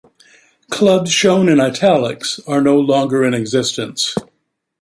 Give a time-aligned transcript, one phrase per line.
[0.71, 4.15] Clubs shown in "italics" are no longer in existence.